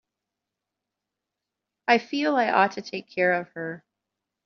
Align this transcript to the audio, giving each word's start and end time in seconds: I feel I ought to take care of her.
I 1.87 1.99
feel 1.99 2.35
I 2.35 2.49
ought 2.49 2.71
to 2.71 2.81
take 2.81 3.07
care 3.07 3.33
of 3.33 3.49
her. 3.49 3.85